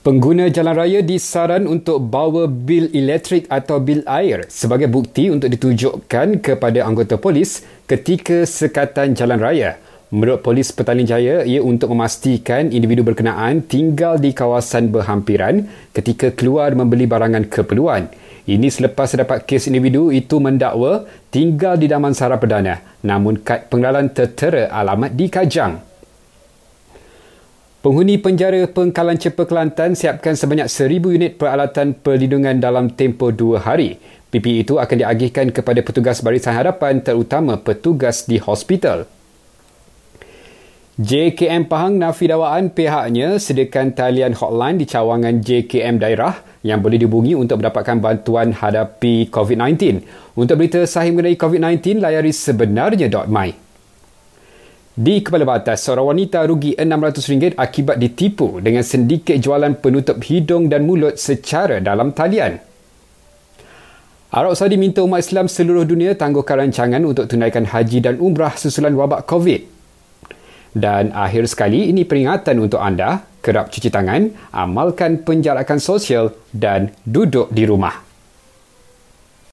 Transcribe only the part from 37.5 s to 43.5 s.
petugas di hospital. JKM Pahang nafi dakwaan pihaknya